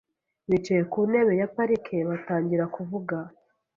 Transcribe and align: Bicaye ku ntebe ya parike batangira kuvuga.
Bicaye 0.49 0.83
ku 0.91 0.99
ntebe 1.09 1.33
ya 1.41 1.47
parike 1.55 1.97
batangira 2.09 2.65
kuvuga. 2.75 3.15